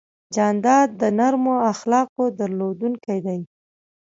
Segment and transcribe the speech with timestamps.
[0.35, 3.39] جانداد د نرمو اخلاقو درلودونکی دی.